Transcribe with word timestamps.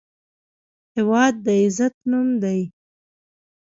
هېواد 0.95 1.33
د 1.45 1.47
عزت 1.63 1.95
نوم 2.09 2.27
دی. 2.43 2.59